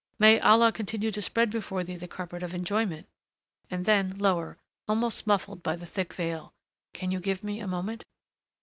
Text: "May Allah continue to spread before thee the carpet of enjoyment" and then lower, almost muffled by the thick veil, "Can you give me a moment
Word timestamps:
"May 0.17 0.39
Allah 0.39 0.71
continue 0.71 1.11
to 1.11 1.21
spread 1.21 1.51
before 1.51 1.83
thee 1.83 1.95
the 1.95 2.07
carpet 2.07 2.41
of 2.41 2.55
enjoyment" 2.55 3.07
and 3.69 3.85
then 3.85 4.17
lower, 4.17 4.57
almost 4.87 5.27
muffled 5.27 5.61
by 5.61 5.75
the 5.75 5.85
thick 5.85 6.13
veil, 6.15 6.55
"Can 6.91 7.11
you 7.11 7.19
give 7.19 7.43
me 7.43 7.59
a 7.59 7.67
moment 7.67 8.03